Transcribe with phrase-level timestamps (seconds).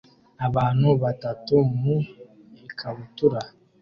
[0.47, 1.97] Abantu batatu mu
[2.67, 3.41] ikabutura